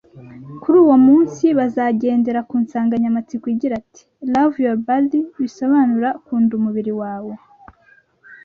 [0.61, 7.33] Kuri uwo munsi bazagendera ku nsanganyamatsiko igira iti ’Love Your Body’ bisobanura ’Kunda Umubiri Wawe’